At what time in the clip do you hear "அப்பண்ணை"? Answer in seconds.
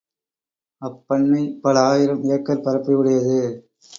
0.81-1.59